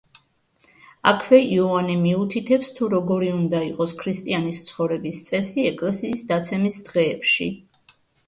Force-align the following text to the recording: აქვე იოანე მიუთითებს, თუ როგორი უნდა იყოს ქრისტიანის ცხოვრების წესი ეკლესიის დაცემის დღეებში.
აქვე 1.09 1.39
იოანე 1.57 1.97
მიუთითებს, 2.05 2.71
თუ 2.79 2.87
როგორი 2.93 3.29
უნდა 3.33 3.61
იყოს 3.67 3.93
ქრისტიანის 4.01 4.63
ცხოვრების 4.69 5.19
წესი 5.29 5.67
ეკლესიის 5.73 6.27
დაცემის 6.33 6.79
დღეებში. 6.91 7.51